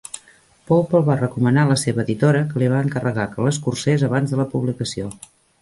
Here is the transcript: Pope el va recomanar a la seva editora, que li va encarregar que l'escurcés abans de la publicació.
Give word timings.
Pope 0.71 0.95
el 0.99 1.03
va 1.09 1.17
recomanar 1.19 1.65
a 1.67 1.71
la 1.73 1.77
seva 1.81 2.03
editora, 2.05 2.41
que 2.53 2.63
li 2.63 2.71
va 2.73 2.81
encarregar 2.89 3.29
que 3.35 3.47
l'escurcés 3.49 4.07
abans 4.09 4.35
de 4.35 4.41
la 4.41 4.51
publicació. 4.57 5.17